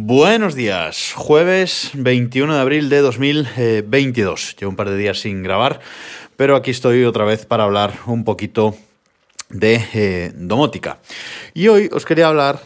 Buenos 0.00 0.54
días, 0.54 1.12
jueves 1.12 1.90
21 1.94 2.54
de 2.54 2.60
abril 2.60 2.88
de 2.88 3.00
2022. 3.00 4.54
Llevo 4.56 4.70
un 4.70 4.76
par 4.76 4.88
de 4.90 4.96
días 4.96 5.18
sin 5.18 5.42
grabar, 5.42 5.80
pero 6.36 6.54
aquí 6.54 6.70
estoy 6.70 7.02
otra 7.02 7.24
vez 7.24 7.46
para 7.46 7.64
hablar 7.64 7.94
un 8.06 8.22
poquito 8.22 8.76
de 9.50 9.84
eh, 9.92 10.32
domótica. 10.36 10.98
Y 11.52 11.66
hoy 11.66 11.90
os 11.92 12.06
quería 12.06 12.28
hablar, 12.28 12.60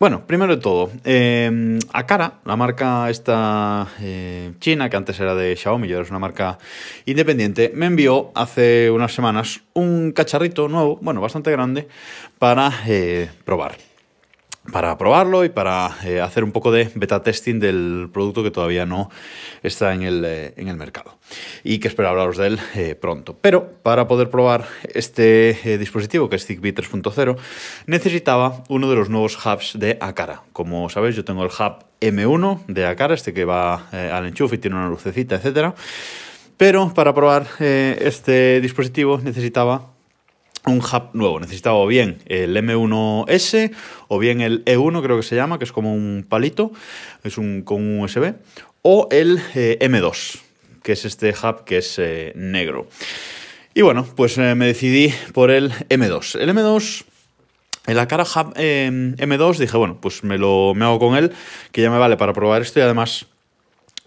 bueno, 0.00 0.26
primero 0.26 0.56
de 0.56 0.62
todo, 0.62 0.90
eh, 1.04 1.78
Akara, 1.92 2.40
la 2.46 2.56
marca 2.56 3.10
esta 3.10 3.88
eh, 4.00 4.52
china 4.58 4.88
que 4.88 4.96
antes 4.96 5.20
era 5.20 5.34
de 5.34 5.56
Xiaomi 5.56 5.92
ahora 5.92 6.04
es 6.04 6.10
una 6.10 6.18
marca 6.18 6.58
independiente, 7.04 7.70
me 7.74 7.84
envió 7.84 8.32
hace 8.34 8.90
unas 8.90 9.12
semanas 9.12 9.60
un 9.74 10.12
cacharrito 10.12 10.68
nuevo, 10.68 10.98
bueno, 11.02 11.20
bastante 11.20 11.50
grande, 11.50 11.86
para 12.38 12.72
eh, 12.86 13.28
probar 13.44 13.87
para 14.72 14.96
probarlo 14.98 15.44
y 15.44 15.48
para 15.48 15.96
eh, 16.04 16.20
hacer 16.20 16.44
un 16.44 16.52
poco 16.52 16.70
de 16.70 16.90
beta 16.94 17.22
testing 17.22 17.58
del 17.58 18.08
producto 18.12 18.42
que 18.42 18.50
todavía 18.50 18.86
no 18.86 19.10
está 19.62 19.94
en 19.94 20.02
el, 20.02 20.24
eh, 20.24 20.54
en 20.56 20.68
el 20.68 20.76
mercado 20.76 21.18
y 21.64 21.78
que 21.78 21.88
espero 21.88 22.08
hablaros 22.08 22.36
de 22.36 22.46
él 22.46 22.60
eh, 22.74 22.94
pronto. 22.94 23.36
Pero 23.40 23.72
para 23.82 24.08
poder 24.08 24.30
probar 24.30 24.66
este 24.94 25.78
dispositivo 25.78 26.28
que 26.28 26.36
es 26.36 26.46
Zigbee 26.46 26.74
3.0 26.74 27.36
necesitaba 27.86 28.62
uno 28.68 28.90
de 28.90 28.96
los 28.96 29.08
nuevos 29.08 29.38
hubs 29.44 29.78
de 29.78 29.98
Akara. 30.00 30.42
Como 30.52 30.88
sabéis 30.90 31.16
yo 31.16 31.24
tengo 31.24 31.44
el 31.44 31.50
hub 31.50 31.84
M1 32.00 32.66
de 32.66 32.86
Akara, 32.86 33.14
este 33.14 33.32
que 33.32 33.44
va 33.44 33.88
al 33.90 34.26
enchufe 34.26 34.56
y 34.56 34.58
tiene 34.58 34.76
una 34.76 34.88
lucecita, 34.88 35.36
etcétera. 35.36 35.74
Pero 36.56 36.92
para 36.92 37.14
probar 37.14 37.46
este 37.60 38.60
dispositivo 38.60 39.18
necesitaba 39.22 39.97
un 40.68 40.78
hub 40.78 41.10
nuevo. 41.12 41.40
Necesitaba 41.40 41.84
bien 41.86 42.18
el 42.26 42.56
M1S 42.56 43.72
o 44.08 44.18
bien 44.18 44.40
el 44.40 44.64
E1, 44.64 45.02
creo 45.02 45.16
que 45.16 45.22
se 45.22 45.36
llama, 45.36 45.58
que 45.58 45.64
es 45.64 45.72
como 45.72 45.94
un 45.94 46.24
palito, 46.28 46.72
es 47.24 47.38
un, 47.38 47.62
con 47.62 47.82
un 47.82 48.00
USB, 48.00 48.34
o 48.82 49.08
el 49.10 49.40
eh, 49.54 49.78
M2, 49.80 50.40
que 50.82 50.92
es 50.92 51.04
este 51.04 51.30
hub 51.30 51.64
que 51.64 51.78
es 51.78 51.98
eh, 51.98 52.32
negro. 52.34 52.88
Y 53.74 53.82
bueno, 53.82 54.06
pues 54.16 54.38
eh, 54.38 54.54
me 54.54 54.66
decidí 54.66 55.12
por 55.32 55.50
el 55.50 55.70
M2. 55.70 56.40
El 56.40 56.50
M2 56.50 57.04
en 57.86 57.96
la 57.96 58.08
cara 58.08 58.24
Hub 58.24 58.52
eh, 58.56 58.90
M2 58.90 59.58
dije, 59.58 59.76
bueno, 59.76 59.98
pues 60.00 60.24
me 60.24 60.36
lo 60.36 60.74
me 60.74 60.84
hago 60.84 60.98
con 60.98 61.16
él, 61.16 61.32
que 61.72 61.82
ya 61.82 61.90
me 61.90 61.98
vale 61.98 62.16
para 62.16 62.32
probar 62.32 62.62
esto 62.62 62.80
y 62.80 62.82
además 62.82 63.26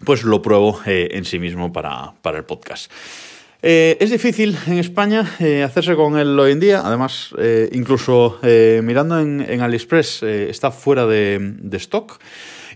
pues 0.04 0.24
lo 0.24 0.42
pruebo 0.42 0.80
en 0.84 1.24
sí 1.24 1.38
mismo 1.38 1.72
para, 1.72 2.12
para 2.22 2.38
el 2.38 2.44
podcast. 2.44 2.90
Eh, 3.64 3.96
es 4.00 4.10
difícil 4.10 4.58
en 4.66 4.78
España 4.78 5.24
eh, 5.38 5.62
hacerse 5.62 5.94
con 5.94 6.18
él 6.18 6.38
hoy 6.38 6.50
en 6.50 6.58
día. 6.58 6.82
Además, 6.84 7.32
eh, 7.38 7.70
incluso 7.72 8.40
mirando 8.42 9.20
en, 9.20 9.60
AliExpress 9.60 10.24
está 10.24 10.72
fuera 10.72 11.06
de, 11.06 11.54
stock. 11.74 12.18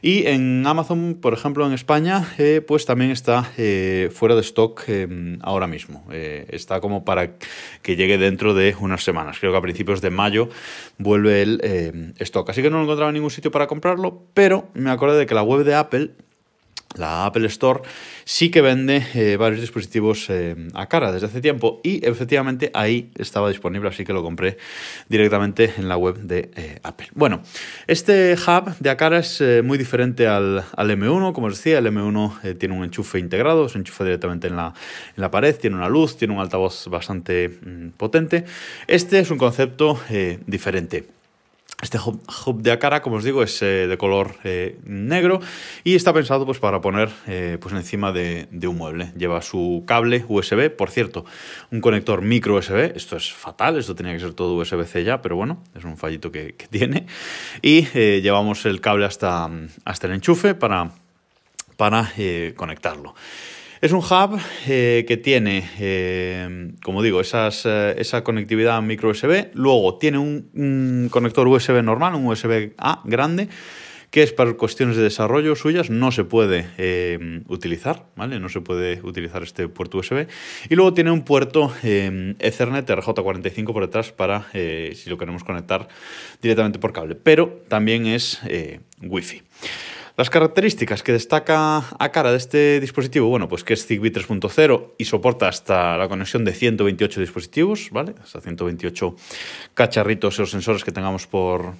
Y 0.02 0.26
en 0.26 0.64
Amazon, 0.64 1.18
por 1.20 1.32
ejemplo, 1.34 1.66
en 1.66 1.72
España, 1.72 2.24
pues 2.68 2.86
también 2.86 3.10
está 3.10 3.42
fuera 4.12 4.34
de 4.36 4.42
stock 4.42 4.84
ahora 5.40 5.66
mismo. 5.66 6.04
está 6.12 6.80
como 6.80 7.04
para 7.04 7.32
que 7.82 7.96
llegue 7.96 8.18
dentro 8.18 8.54
de 8.54 8.76
unas 8.78 9.02
semanas. 9.02 9.38
Creo 9.40 9.52
que 9.52 9.58
a 9.58 9.62
principios 9.62 10.02
de 10.02 10.10
mayo 10.10 10.50
vuelve 10.98 11.42
el 11.42 12.14
stock. 12.20 12.48
Así 12.50 12.62
que 12.62 12.70
no 12.70 12.76
lo 12.76 12.84
encontraba 12.84 13.08
en 13.10 13.14
ningún 13.14 13.30
sitio 13.30 13.50
para 13.50 13.66
comprarlo, 13.66 14.22
pero 14.34 14.68
me 14.74 14.90
acordé 14.90 15.18
de 15.18 15.26
que 15.26 15.34
la 15.34 15.42
web 15.42 15.64
de 15.64 15.74
Apple 15.74 16.10
la 16.94 17.26
Apple 17.26 17.46
Store 17.46 17.82
sí 18.24 18.50
que 18.50 18.60
vende 18.60 19.04
eh, 19.14 19.36
varios 19.36 19.60
dispositivos 19.60 20.30
eh, 20.30 20.56
a 20.74 20.86
cara 20.86 21.12
desde 21.12 21.26
hace 21.26 21.40
tiempo 21.40 21.80
y 21.82 22.04
efectivamente 22.06 22.70
ahí 22.74 23.10
estaba 23.16 23.48
disponible, 23.48 23.88
así 23.88 24.04
que 24.04 24.12
lo 24.12 24.22
compré 24.22 24.56
directamente 25.08 25.74
en 25.76 25.88
la 25.88 25.96
web 25.96 26.16
de 26.18 26.50
eh, 26.56 26.78
Apple. 26.82 27.08
Bueno, 27.14 27.42
este 27.86 28.34
hub 28.34 28.76
de 28.78 28.90
Acara 28.90 29.18
es 29.18 29.40
eh, 29.40 29.62
muy 29.62 29.78
diferente 29.78 30.26
al, 30.26 30.64
al, 30.76 30.90
M1, 30.90 31.32
como 31.32 31.48
os 31.48 31.56
decía, 31.56 31.78
el 31.78 31.86
M1 31.86 32.38
eh, 32.42 32.54
tiene 32.54 32.74
un 32.74 32.84
enchufe 32.84 33.18
integrado, 33.18 33.68
se 33.68 33.78
enchufa 33.78 34.04
directamente 34.04 34.48
en 34.48 34.56
la, 34.56 35.30
pared, 35.30 35.56
tiene 35.56 35.76
una 35.76 35.88
luz, 35.88 36.16
tiene 36.16 36.34
un 36.34 36.40
altavoz 36.40 36.88
bastante 36.88 37.48
mm, 37.48 37.88
potente. 37.96 38.44
Este 38.86 39.18
es 39.20 39.30
un 39.30 39.38
concepto 39.38 40.00
diferente. 40.46 41.15
Este 41.82 41.98
hub, 41.98 42.62
de 42.62 42.72
Akara, 42.72 43.02
como 43.02 43.16
os 43.16 43.24
digo, 43.24 43.42
es 43.42 43.60
eh, 43.60 43.86
de 43.86 43.98
color 43.98 44.36
eh, 44.44 44.78
negro 44.84 45.40
y 45.84 45.94
está 45.94 46.14
pensado 46.14 46.46
pues, 46.46 46.58
para 46.58 46.80
poner 46.80 47.10
eh, 47.26 47.58
pues, 47.60 47.74
encima 47.74 48.12
de, 48.12 48.48
un 48.66 48.78
mueble. 48.78 49.12
Lleva 49.14 49.42
su 49.42 49.84
cable 49.86 50.24
USB, 50.26 50.70
por 50.70 50.90
cierto, 50.90 51.26
un 51.70 51.82
conector 51.82 52.22
micro 52.22 52.56
USB. 52.56 52.96
Esto 52.96 53.18
es 53.18 53.30
fatal, 53.30 53.76
esto 53.76 53.94
tenía 53.94 54.14
que 54.14 54.20
ser 54.20 54.32
todo 54.32 54.56
USB-C 54.56 55.04
ya, 55.04 55.20
pero 55.20 55.36
bueno, 55.36 55.62
es 55.74 55.84
un 55.84 55.98
fallito 55.98 56.32
que, 56.32 56.54
que 56.54 56.66
tiene. 56.66 57.06
Y 57.60 57.82
llevamos 58.22 58.64
el 58.64 58.80
cable 58.80 59.04
hasta, 59.04 59.50
hasta 59.84 60.06
el 60.06 60.14
enchufe 60.14 60.54
para, 60.54 60.92
para 61.76 62.10
conectarlo. 62.56 63.14
Es 63.86 63.92
un 63.92 64.00
hub 64.00 64.40
eh, 64.66 65.04
que 65.06 65.16
tiene, 65.16 65.62
eh, 65.78 66.72
como 66.82 67.04
digo, 67.04 67.20
eh, 67.20 67.94
esa 67.96 68.24
conectividad 68.24 68.82
micro 68.82 69.10
USB. 69.10 69.50
Luego 69.54 69.96
tiene 69.98 70.18
un, 70.18 71.08
conector 71.08 71.46
USB 71.46 71.84
normal, 71.84 72.16
un 72.16 72.26
USB-A 72.26 73.02
grande, 73.04 73.48
que 74.10 74.24
es 74.24 74.32
para 74.32 74.52
cuestiones 74.54 74.96
de 74.96 75.04
desarrollo 75.04 75.54
suyas. 75.54 75.88
No 75.88 76.10
se 76.10 76.24
puede 76.24 77.44
utilizar, 77.46 78.06
¿vale? 78.16 78.40
No 78.40 78.48
se 78.48 78.60
puede 78.60 79.00
utilizar 79.04 79.44
este 79.44 79.68
puerto 79.68 79.98
USB. 79.98 80.26
Y 80.68 80.74
luego 80.74 80.92
tiene 80.92 81.12
un 81.12 81.22
puerto 81.22 81.72
Ethernet 81.84 82.90
RJ45 82.90 83.72
por 83.72 83.84
detrás 83.84 84.10
para 84.10 84.48
si 84.50 85.08
lo 85.08 85.16
queremos 85.16 85.44
conectar 85.44 85.86
directamente 86.42 86.80
por 86.80 86.92
cable. 86.92 87.14
Pero 87.14 87.62
también 87.68 88.06
es 88.06 88.40
Wi-Fi. 89.00 89.42
Las 90.16 90.30
características 90.30 91.02
que 91.02 91.12
destaca 91.12 91.84
a 91.98 92.08
cara 92.10 92.30
de 92.30 92.38
este 92.38 92.80
dispositivo, 92.80 93.28
bueno, 93.28 93.50
pues 93.50 93.64
que 93.64 93.74
es 93.74 93.86
Zigbee 93.86 94.10
3.0 94.10 94.92
y 94.96 95.04
soporta 95.04 95.46
hasta 95.46 95.98
la 95.98 96.08
conexión 96.08 96.42
de 96.42 96.54
128 96.54 97.20
dispositivos, 97.20 97.90
¿vale? 97.90 98.14
Hasta 98.22 98.40
128 98.40 99.14
cacharritos 99.74 100.40
o 100.40 100.46
sensores 100.46 100.84
que 100.84 100.90
tengamos 100.90 101.26
por, 101.26 101.74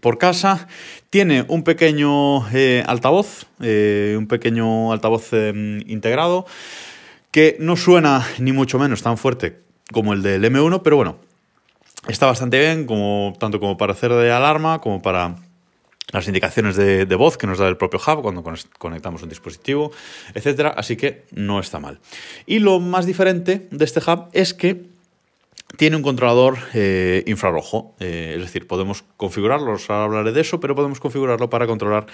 por 0.00 0.18
casa. 0.18 0.66
Tiene 1.10 1.44
un 1.46 1.62
pequeño 1.62 2.44
eh, 2.52 2.82
altavoz, 2.88 3.46
eh, 3.60 4.16
un 4.18 4.26
pequeño 4.26 4.90
altavoz 4.90 5.28
eh, 5.32 5.80
integrado, 5.86 6.46
que 7.30 7.56
no 7.60 7.76
suena 7.76 8.26
ni 8.40 8.50
mucho 8.50 8.80
menos 8.80 9.04
tan 9.04 9.16
fuerte 9.16 9.62
como 9.92 10.12
el 10.12 10.22
del 10.22 10.42
M1, 10.42 10.82
pero 10.82 10.96
bueno, 10.96 11.18
está 12.08 12.26
bastante 12.26 12.58
bien, 12.58 12.84
como, 12.84 13.32
tanto 13.38 13.60
como 13.60 13.76
para 13.76 13.92
hacer 13.92 14.12
de 14.12 14.32
alarma, 14.32 14.80
como 14.80 15.00
para 15.00 15.36
las 16.14 16.28
indicaciones 16.28 16.76
de, 16.76 17.16
voz 17.16 17.36
que 17.36 17.46
nos 17.46 17.58
da 17.58 17.68
el 17.68 17.76
propio 17.76 17.98
hub 17.98 18.22
cuando 18.22 18.44
conectamos 18.78 19.22
un 19.24 19.28
dispositivo, 19.28 19.90
etcétera, 20.32 20.72
así 20.76 20.96
que 20.96 21.24
no 21.32 21.58
está 21.58 21.80
mal. 21.80 21.98
Y 22.46 22.60
lo 22.60 22.78
más 22.78 23.04
diferente 23.04 23.66
de 23.70 23.84
este 23.84 23.98
hub 23.98 24.28
es 24.32 24.54
que 24.54 24.94
tiene 25.76 25.96
un 25.96 26.02
controlador 26.02 26.56
eh, 26.72 27.24
infrarrojo, 27.26 27.96
eh, 27.98 28.34
es 28.36 28.42
decir, 28.42 28.68
podemos 28.68 29.02
configurarlo, 29.16 29.76
ahora 29.88 30.04
hablaré 30.04 30.30
de 30.30 30.40
eso, 30.40 30.60
pero 30.60 30.76
podemos 30.76 31.00
configurarlo 31.00 31.50
para 31.50 31.66
controlar 31.66 32.06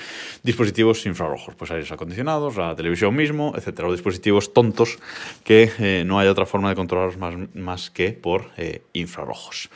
dispositivos 0.42 1.04
infrarrojos, 1.04 1.54
pues 1.56 1.70
aires 1.70 1.92
acondicionados, 1.92 2.56
la 2.56 2.74
televisión 2.74 3.14
mismo, 3.14 3.52
etcétera, 3.54 3.88
o 3.88 3.92
dispositivos 3.92 4.54
tontos 4.54 4.98
que 5.44 5.70
eh, 5.78 6.04
no 6.06 6.18
hay 6.18 6.28
otra 6.28 6.46
forma 6.46 6.70
de 6.70 6.74
controlarlos 6.74 7.18
más, 7.18 7.34
más 7.54 7.90
que 7.90 8.12
por 8.12 8.46
infrarrojos. 8.94 9.68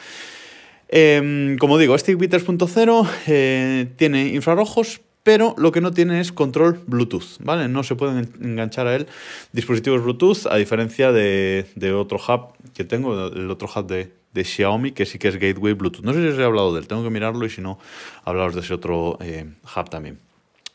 Eh, 0.97 1.57
como 1.59 1.77
digo, 1.77 1.97
este 1.97 2.13
Zigbee 2.13 2.29
3.0 2.29 3.11
eh, 3.27 3.89
tiene 3.97 4.29
infrarrojos, 4.29 5.01
pero 5.25 5.57
lo 5.59 5.73
que 5.73 5.81
no 5.81 5.91
tiene 5.91 6.21
es 6.21 6.31
control 6.31 6.81
Bluetooth, 6.87 7.39
¿vale? 7.41 7.67
No 7.67 7.83
se 7.83 7.97
pueden 7.97 8.31
enganchar 8.41 8.87
a 8.87 8.95
él 8.95 9.09
dispositivos 9.51 10.05
Bluetooth, 10.05 10.47
a 10.49 10.55
diferencia 10.55 11.11
de, 11.11 11.67
otro 11.99 12.19
hub 12.19 12.53
que 12.75 12.85
tengo, 12.85 13.27
el 13.27 13.51
otro 13.51 13.69
hub 13.75 13.89
de, 13.89 14.13
de, 14.35 14.45
Xiaomi, 14.45 14.93
que 14.93 15.05
sí 15.05 15.19
que 15.19 15.27
es 15.27 15.37
Gateway 15.37 15.73
Bluetooth. 15.73 16.05
No 16.05 16.13
sé 16.13 16.21
si 16.23 16.29
os 16.29 16.39
he 16.39 16.45
hablado 16.45 16.73
de 16.73 16.79
él, 16.79 16.87
tengo 16.87 17.03
que 17.03 17.11
mirarlo 17.11 17.45
y 17.45 17.51
si 17.51 17.61
no, 17.61 17.81
hablaros 18.25 18.55
de 18.55 18.61
ese 18.61 18.73
otro 18.73 19.19
eh, 19.21 19.47
hub 19.77 19.91
también. 19.91 20.21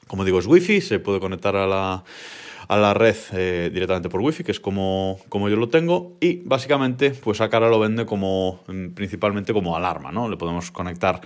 Como 0.07 0.25
digo, 0.25 0.39
es 0.39 0.47
Wi-Fi, 0.47 0.81
se 0.81 0.99
puede 0.99 1.21
conectar 1.21 1.55
a 1.55 1.65
la, 1.65 2.03
a 2.69 2.77
la 2.77 2.93
red 2.93 3.15
eh, 3.33 3.71
directamente 3.73 4.09
por 4.09 4.21
wifi, 4.21 4.43
que 4.43 4.51
es 4.51 4.59
como, 4.59 5.19
como 5.27 5.49
yo 5.49 5.55
lo 5.55 5.69
tengo, 5.69 6.15
y 6.21 6.35
básicamente 6.45 7.09
pues 7.11 7.41
Acara 7.41 7.67
lo 7.67 7.79
vende 7.79 8.05
como 8.05 8.61
mm, 8.67 8.89
principalmente 8.89 9.53
como 9.53 9.75
alarma, 9.75 10.11
¿no? 10.11 10.29
Le 10.29 10.37
podemos 10.37 10.69
conectar 10.69 11.19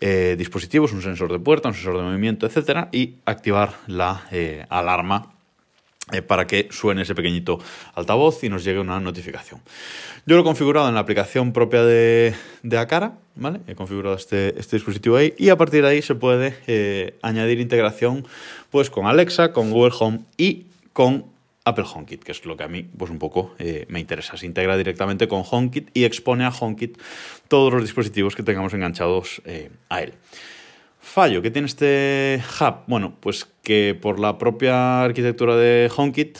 eh, 0.00 0.36
dispositivos, 0.38 0.92
un 0.92 1.02
sensor 1.02 1.32
de 1.32 1.40
puerta, 1.40 1.68
un 1.68 1.74
sensor 1.74 1.96
de 1.96 2.04
movimiento, 2.04 2.46
etcétera, 2.46 2.90
y 2.92 3.16
activar 3.26 3.74
la 3.88 4.22
eh, 4.30 4.64
alarma 4.70 5.32
para 6.28 6.46
que 6.46 6.68
suene 6.70 7.00
ese 7.00 7.14
pequeñito 7.14 7.58
altavoz 7.94 8.44
y 8.44 8.50
nos 8.50 8.62
llegue 8.62 8.78
una 8.78 9.00
notificación. 9.00 9.62
Yo 10.26 10.36
lo 10.36 10.42
he 10.42 10.44
configurado 10.44 10.86
en 10.86 10.94
la 10.94 11.00
aplicación 11.00 11.54
propia 11.54 11.82
de, 11.82 12.34
de 12.62 12.78
Acara, 12.78 13.14
¿vale? 13.36 13.60
He 13.66 13.74
configurado 13.74 14.14
este, 14.14 14.48
este, 14.60 14.76
dispositivo 14.76 15.16
ahí 15.16 15.32
y 15.38 15.48
a 15.48 15.56
partir 15.56 15.82
de 15.82 15.88
ahí 15.88 16.02
se 16.02 16.14
puede 16.14 17.14
añadir 17.22 17.58
integración 17.58 18.26
pues 18.70 18.90
con 18.90 19.06
Alexa, 19.06 19.54
con 19.54 19.70
Google 19.70 19.94
Home 19.98 20.20
y 20.36 20.66
con 20.94 21.26
Apple 21.64 21.84
HomeKit, 21.92 22.22
que 22.22 22.32
es 22.32 22.44
lo 22.46 22.56
que 22.56 22.64
a 22.64 22.68
mí 22.68 22.82
pues 22.82 23.10
un 23.10 23.18
poco 23.18 23.54
eh, 23.58 23.84
me 23.88 24.00
interesa. 24.00 24.38
Se 24.38 24.46
integra 24.46 24.78
directamente 24.78 25.28
con 25.28 25.42
HomeKit 25.48 25.90
y 25.92 26.04
expone 26.04 26.44
a 26.44 26.50
HomeKit 26.50 26.98
todos 27.48 27.72
los 27.72 27.82
dispositivos 27.82 28.34
que 28.34 28.42
tengamos 28.42 28.72
enganchados 28.72 29.42
eh, 29.44 29.70
a 29.90 30.00
él. 30.00 30.14
Fallo 31.00 31.42
que 31.42 31.50
tiene 31.50 31.66
este 31.66 32.42
hub, 32.60 32.76
bueno, 32.86 33.14
pues 33.20 33.46
que 33.62 33.98
por 34.00 34.18
la 34.18 34.38
propia 34.38 35.02
arquitectura 35.02 35.56
de 35.56 35.90
HomeKit, 35.94 36.38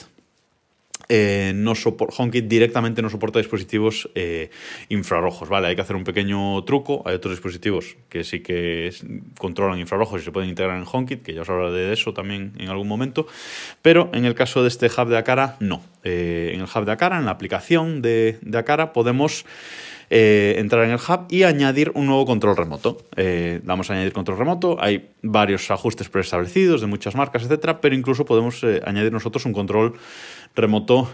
eh, 1.09 1.53
no 1.55 1.75
HomeKit 1.75 2.47
directamente 2.47 3.03
no 3.03 3.11
soporta 3.11 3.39
dispositivos 3.39 4.09
eh, 4.15 4.51
infrarrojos, 4.89 5.49
¿vale? 5.49 5.69
Hay 5.69 5.75
que 5.75 5.83
hacer 5.83 5.97
un 5.97 6.05
pequeño 6.05 6.62
truco. 6.65 7.03
Hay 7.05 7.15
otros 7.15 7.33
dispositivos 7.33 7.97
que 8.09 8.25
sí 8.25 8.41
que 8.41 8.93
controlan 9.39 9.79
infrarrojos 9.79 10.23
y 10.23 10.25
se 10.25 10.33
pueden 10.33 10.49
integrar 10.49 10.79
en 10.79 10.85
HomeKit, 10.91 11.23
que 11.23 11.35
ya 11.35 11.43
os 11.43 11.51
hablaré 11.51 11.73
de 11.73 11.93
eso 11.93 12.15
también 12.15 12.53
en 12.59 12.69
algún 12.69 12.89
momento. 12.89 13.27
Pero 13.83 14.11
en 14.12 14.25
el 14.25 14.35
caso 14.35 14.62
de 14.62 14.69
este 14.69 14.87
hub 14.87 15.09
de 15.09 15.19
Acara, 15.19 15.56
no. 15.61 15.83
Eh, 16.03 16.53
en 16.55 16.61
el 16.61 16.67
hub 16.67 16.85
de 16.85 16.93
Acara, 16.93 17.19
en 17.19 17.27
la 17.27 17.33
aplicación 17.33 18.03
de, 18.03 18.39
de 18.43 18.59
Acara, 18.59 18.93
podemos 18.93 19.45
eh, 20.17 20.61
entrar 20.61 20.85
en 20.85 20.93
el 20.93 21.01
hub 21.01 21.27
y 21.29 21.43
añadir 21.43 21.91
un 21.97 22.07
nuevo 22.07 22.25
control 22.25 22.57
remoto. 22.57 22.99
Eh, 23.17 23.61
damos 23.65 23.91
a 23.91 23.95
añadir 23.95 24.13
control 24.13 24.39
remoto, 24.39 24.77
hay 24.81 25.11
varios 25.23 25.69
ajustes 25.73 26.09
preestablecidos 26.09 26.81
de 26.81 26.87
muchas 26.87 27.17
marcas, 27.17 27.43
etcétera, 27.43 27.81
pero 27.81 27.97
incluso 27.97 28.25
podemos 28.25 28.63
eh, 28.63 28.81
añadir 28.87 29.11
nosotros 29.11 29.45
un 29.45 29.53
control 29.53 29.95
remoto 30.55 31.11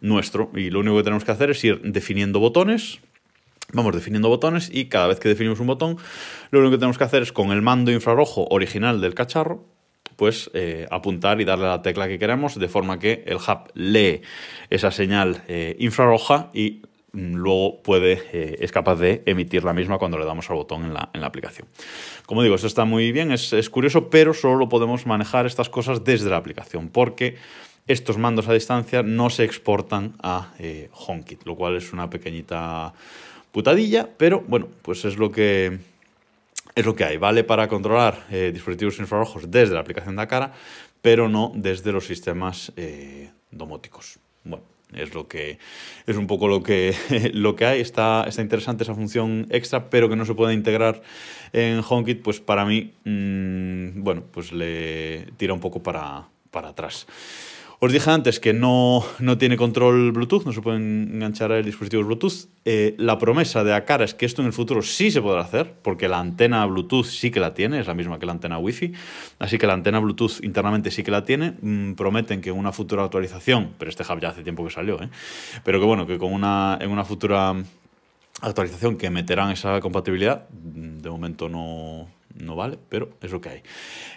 nuestro. 0.00 0.50
Y 0.56 0.70
lo 0.70 0.80
único 0.80 0.96
que 0.96 1.04
tenemos 1.04 1.24
que 1.24 1.30
hacer 1.30 1.50
es 1.50 1.62
ir 1.62 1.80
definiendo 1.82 2.40
botones. 2.40 2.98
Vamos 3.72 3.94
definiendo 3.94 4.28
botones 4.28 4.68
y 4.68 4.86
cada 4.86 5.06
vez 5.06 5.20
que 5.20 5.28
definimos 5.28 5.60
un 5.60 5.68
botón, 5.68 5.96
lo 6.50 6.58
único 6.58 6.72
que 6.72 6.78
tenemos 6.78 6.98
que 6.98 7.04
hacer 7.04 7.22
es 7.22 7.30
con 7.30 7.52
el 7.52 7.62
mando 7.62 7.92
infrarrojo 7.92 8.48
original 8.50 9.00
del 9.00 9.14
cacharro, 9.14 9.64
pues 10.16 10.50
apuntar 10.90 11.40
y 11.40 11.44
darle 11.44 11.66
la 11.66 11.82
tecla 11.82 12.08
que 12.08 12.18
queremos 12.18 12.58
de 12.58 12.66
forma 12.66 12.98
que 12.98 13.22
el 13.26 13.36
hub 13.36 13.70
lee 13.74 14.22
esa 14.70 14.90
señal 14.90 15.44
infrarroja 15.78 16.50
y 16.52 16.82
luego 17.14 17.80
puede, 17.82 18.22
eh, 18.32 18.56
es 18.60 18.72
capaz 18.72 18.96
de 18.96 19.22
emitir 19.26 19.64
la 19.64 19.72
misma 19.72 19.98
cuando 19.98 20.18
le 20.18 20.24
damos 20.24 20.50
al 20.50 20.56
botón 20.56 20.84
en 20.84 20.94
la, 20.94 21.10
en 21.12 21.20
la 21.20 21.28
aplicación. 21.28 21.68
Como 22.26 22.42
digo, 22.42 22.54
esto 22.56 22.66
está 22.66 22.84
muy 22.84 23.12
bien, 23.12 23.32
es, 23.32 23.52
es, 23.52 23.70
curioso, 23.70 24.10
pero 24.10 24.34
solo 24.34 24.68
podemos 24.68 25.06
manejar 25.06 25.46
estas 25.46 25.68
cosas 25.68 26.04
desde 26.04 26.30
la 26.30 26.36
aplicación, 26.36 26.88
porque 26.88 27.36
estos 27.86 28.18
mandos 28.18 28.48
a 28.48 28.52
distancia 28.52 29.02
no 29.02 29.30
se 29.30 29.44
exportan 29.44 30.14
a 30.22 30.52
eh, 30.58 30.90
HomeKit, 30.92 31.46
lo 31.46 31.54
cual 31.54 31.76
es 31.76 31.92
una 31.92 32.10
pequeñita 32.10 32.92
putadilla, 33.52 34.08
pero 34.16 34.42
bueno, 34.48 34.68
pues 34.82 35.04
es 35.04 35.16
lo 35.16 35.30
que, 35.30 35.78
es 36.74 36.86
lo 36.86 36.96
que 36.96 37.04
hay. 37.04 37.16
Vale 37.16 37.44
para 37.44 37.68
controlar 37.68 38.26
eh, 38.30 38.50
dispositivos 38.52 38.98
infrarrojos 38.98 39.50
desde 39.50 39.74
la 39.74 39.80
aplicación 39.80 40.16
de 40.16 40.22
Acara, 40.22 40.52
pero 41.00 41.28
no 41.28 41.52
desde 41.54 41.92
los 41.92 42.06
sistemas 42.06 42.72
domóticos. 43.50 44.18
Bueno, 44.42 44.64
es 44.96 45.14
lo 45.14 45.28
que 45.28 45.58
es 46.06 46.16
un 46.16 46.26
poco 46.26 46.48
lo 46.48 46.62
que, 46.62 46.94
lo 47.34 47.56
que 47.56 47.66
hay. 47.66 47.80
Está, 47.80 48.24
está 48.26 48.42
interesante 48.42 48.84
esa 48.84 48.94
función 48.94 49.46
extra, 49.50 49.90
pero 49.90 50.08
que 50.08 50.16
no 50.16 50.24
se 50.24 50.34
puede 50.34 50.54
integrar 50.54 51.02
en 51.52 51.82
HomeKit, 51.86 52.22
pues 52.22 52.40
para 52.40 52.64
mí, 52.64 52.92
mmm, 53.04 54.02
bueno, 54.02 54.24
pues 54.30 54.52
le 54.52 55.26
tira 55.36 55.52
un 55.52 55.60
poco 55.60 55.82
para, 55.82 56.28
para 56.50 56.68
atrás. 56.70 57.06
Os 57.84 57.92
dije 57.92 58.10
antes 58.10 58.40
que 58.40 58.54
no, 58.54 59.04
no 59.18 59.36
tiene 59.36 59.58
control 59.58 60.10
Bluetooth, 60.12 60.46
no 60.46 60.54
se 60.54 60.62
pueden 60.62 61.10
enganchar 61.12 61.52
a 61.52 61.60
dispositivos 61.60 62.06
Bluetooth. 62.06 62.48
Eh, 62.64 62.94
la 62.96 63.18
promesa 63.18 63.62
de 63.62 63.74
Acara 63.74 64.06
es 64.06 64.14
que 64.14 64.24
esto 64.24 64.40
en 64.40 64.46
el 64.46 64.54
futuro 64.54 64.80
sí 64.80 65.10
se 65.10 65.20
podrá 65.20 65.42
hacer, 65.42 65.74
porque 65.82 66.08
la 66.08 66.18
antena 66.18 66.64
Bluetooth 66.64 67.04
sí 67.04 67.30
que 67.30 67.40
la 67.40 67.52
tiene, 67.52 67.80
es 67.80 67.86
la 67.86 67.92
misma 67.92 68.18
que 68.18 68.24
la 68.24 68.32
antena 68.32 68.56
Wi-Fi. 68.56 68.94
Así 69.38 69.58
que 69.58 69.66
la 69.66 69.74
antena 69.74 69.98
Bluetooth 69.98 70.42
internamente 70.42 70.90
sí 70.90 71.02
que 71.02 71.10
la 71.10 71.26
tiene. 71.26 71.58
Mm, 71.60 71.92
prometen 71.92 72.40
que 72.40 72.48
en 72.48 72.56
una 72.56 72.72
futura 72.72 73.04
actualización, 73.04 73.74
pero 73.78 73.90
este 73.90 74.02
hub 74.02 74.18
ya 74.18 74.30
hace 74.30 74.42
tiempo 74.42 74.64
que 74.64 74.70
salió, 74.70 75.02
¿eh? 75.02 75.10
pero 75.62 75.78
que 75.78 75.84
bueno, 75.84 76.06
que 76.06 76.16
con 76.16 76.32
una, 76.32 76.78
en 76.80 76.90
una 76.90 77.04
futura 77.04 77.54
actualización 78.40 78.96
que 78.96 79.10
meterán 79.10 79.50
esa 79.50 79.78
compatibilidad, 79.80 80.48
mm, 80.48 81.02
de 81.02 81.10
momento 81.10 81.50
no, 81.50 82.08
no 82.34 82.56
vale, 82.56 82.78
pero 82.88 83.10
es 83.22 83.30
lo 83.30 83.40
que 83.40 83.48
hay. 83.48 83.62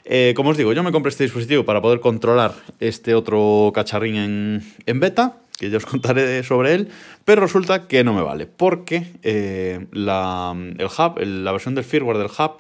Eh, 0.06 0.34
como 0.36 0.50
os 0.50 0.58
digo, 0.58 0.74
yo 0.74 0.84
me 0.84 0.92
compré 0.92 1.10
este 1.10 1.24
dispositivo 1.24 1.66
para 1.66 1.82
poder 1.82 2.00
controlar 2.00 2.54
este 2.80 3.16
otro 3.16 3.72
cacharrín 3.74 4.64
en, 4.86 5.00
beta, 5.00 5.38
que 5.58 5.70
ya 5.70 5.78
os 5.78 5.86
contaré 5.86 6.44
sobre 6.44 6.74
él, 6.74 6.90
pero 7.26 7.42
resulta 7.42 7.88
que 7.88 8.04
no 8.04 8.14
me 8.14 8.22
vale, 8.22 8.48
porque 8.48 9.14
eh, 9.24 9.88
la, 9.92 10.56
el 10.56 10.86
hub, 10.86 11.20
la 11.20 11.52
versión 11.52 11.76
del 11.76 11.84
firmware 11.84 12.18
del 12.18 12.28
hub, 12.28 12.58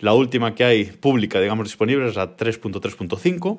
la 0.00 0.14
última 0.14 0.54
que 0.54 0.64
hay 0.64 0.84
pública, 0.84 1.40
digamos, 1.40 1.66
disponible 1.66 2.08
es 2.08 2.16
la 2.16 2.36
3.3.5, 2.36 3.58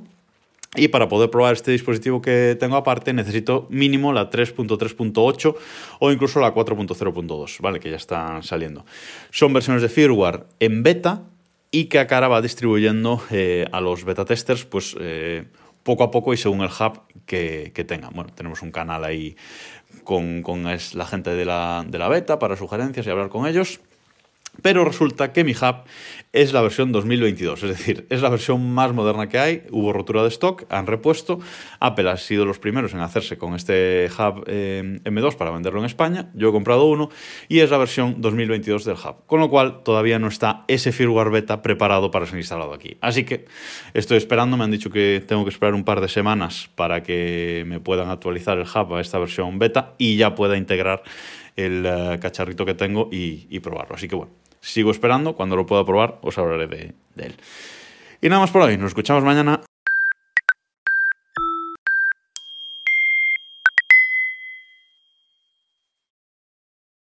y 0.75 0.89
para 0.89 1.09
poder 1.09 1.31
probar 1.31 1.53
este 1.53 1.71
dispositivo 1.71 2.21
que 2.21 2.55
tengo 2.59 2.75
aparte 2.75 3.11
necesito 3.11 3.65
mínimo 3.71 4.13
la 4.13 4.29
3.3.8 4.29 5.55
o 5.99 6.11
incluso 6.11 6.39
la 6.39 6.53
4.0.2, 6.53 7.59
¿vale? 7.59 7.79
Que 7.79 7.89
ya 7.89 7.95
están 7.95 8.43
saliendo. 8.43 8.85
Son 9.31 9.51
versiones 9.51 9.81
de 9.81 9.89
firmware 9.89 10.45
en 10.59 10.83
beta, 10.83 11.23
y 11.71 11.85
que 11.85 11.99
Acara 11.99 12.27
va 12.27 12.41
distribuyendo 12.41 13.21
eh, 13.31 13.65
a 13.71 13.81
los 13.81 14.03
beta 14.03 14.25
testers 14.25 14.65
pues, 14.65 14.95
eh, 14.99 15.45
poco 15.83 16.03
a 16.03 16.11
poco 16.11 16.33
y 16.33 16.37
según 16.37 16.61
el 16.61 16.69
hub 16.69 17.01
que, 17.25 17.71
que 17.73 17.83
tengan. 17.83 18.11
Bueno, 18.13 18.31
tenemos 18.33 18.61
un 18.61 18.71
canal 18.71 19.03
ahí 19.03 19.35
con, 20.03 20.41
con 20.41 20.63
la 20.63 21.05
gente 21.05 21.31
de 21.31 21.45
la, 21.45 21.85
de 21.87 21.97
la 21.97 22.07
beta 22.07 22.39
para 22.39 22.55
sugerencias 22.55 23.05
y 23.05 23.09
hablar 23.09 23.29
con 23.29 23.47
ellos. 23.47 23.81
Pero 24.61 24.85
resulta 24.85 25.31
que 25.31 25.43
mi 25.43 25.53
hub 25.53 25.83
es 26.31 26.53
la 26.53 26.61
versión 26.61 26.91
2022, 26.91 27.63
es 27.63 27.69
decir, 27.69 28.05
es 28.09 28.21
la 28.21 28.29
versión 28.29 28.71
más 28.73 28.93
moderna 28.93 29.29
que 29.29 29.39
hay. 29.39 29.63
Hubo 29.71 29.93
rotura 29.93 30.21
de 30.21 30.29
stock, 30.29 30.65
han 30.69 30.85
repuesto. 30.85 31.39
Apple 31.79 32.09
ha 32.09 32.17
sido 32.17 32.45
los 32.45 32.59
primeros 32.59 32.93
en 32.93 32.99
hacerse 32.99 33.37
con 33.37 33.55
este 33.55 34.09
hub 34.17 34.43
eh, 34.47 34.99
M2 35.03 35.35
para 35.35 35.51
venderlo 35.51 35.79
en 35.79 35.85
España. 35.85 36.29
Yo 36.35 36.49
he 36.49 36.51
comprado 36.51 36.85
uno 36.85 37.09
y 37.47 37.59
es 37.59 37.71
la 37.71 37.77
versión 37.77 38.21
2022 38.21 38.85
del 38.85 38.95
hub. 38.95 39.25
Con 39.25 39.39
lo 39.39 39.49
cual 39.49 39.81
todavía 39.83 40.19
no 40.19 40.27
está 40.27 40.65
ese 40.67 40.91
firmware 40.91 41.31
beta 41.31 41.61
preparado 41.61 42.11
para 42.11 42.25
ser 42.25 42.37
instalado 42.37 42.73
aquí. 42.73 42.97
Así 43.01 43.23
que 43.23 43.45
estoy 43.93 44.17
esperando, 44.17 44.57
me 44.57 44.63
han 44.63 44.71
dicho 44.71 44.91
que 44.91 45.23
tengo 45.25 45.43
que 45.43 45.49
esperar 45.49 45.73
un 45.73 45.83
par 45.83 46.01
de 46.01 46.07
semanas 46.09 46.69
para 46.75 47.01
que 47.01 47.63
me 47.65 47.79
puedan 47.79 48.09
actualizar 48.09 48.57
el 48.57 48.67
hub 48.67 48.93
a 48.93 49.01
esta 49.01 49.17
versión 49.17 49.57
beta 49.57 49.95
y 49.97 50.17
ya 50.17 50.35
pueda 50.35 50.57
integrar 50.57 51.01
el 51.55 51.85
uh, 51.85 52.19
cacharrito 52.19 52.65
que 52.65 52.73
tengo 52.73 53.09
y 53.11 53.59
probarlo. 53.59 53.95
Así 53.95 54.07
que 54.07 54.15
bueno. 54.15 54.31
Sigo 54.61 54.91
esperando, 54.91 55.35
cuando 55.35 55.55
lo 55.55 55.65
pueda 55.65 55.85
probar 55.85 56.19
os 56.21 56.37
hablaré 56.37 56.67
de, 56.67 56.93
de 57.15 57.25
él. 57.25 57.35
Y 58.21 58.29
nada 58.29 58.41
más 58.41 58.51
por 58.51 58.61
hoy, 58.61 58.77
nos 58.77 58.89
escuchamos 58.89 59.23
mañana. 59.23 59.61